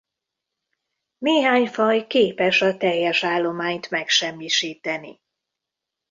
Néhány 1.17 1.65
faj 1.67 2.07
képes 2.07 2.61
a 2.61 2.77
teljes 2.77 3.23
állományt 3.23 3.89
megsemmisíteni. 3.89 5.21